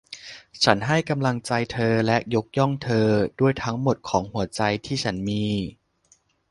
[0.63, 3.07] ฉันให้กำลังใจเธอและยกย่องเธอ
[3.39, 5.43] ด้วยทั้งหมดของหัวใจที่ฉันมี